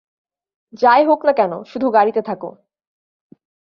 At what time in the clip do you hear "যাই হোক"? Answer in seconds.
0.73-1.19